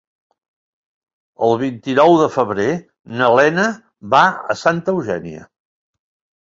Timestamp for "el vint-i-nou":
1.47-2.15